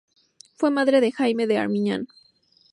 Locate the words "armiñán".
1.59-2.07